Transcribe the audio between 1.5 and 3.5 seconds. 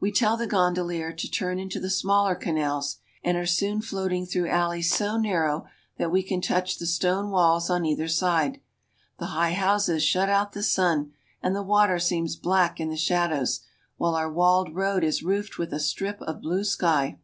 into the smaller canals, and are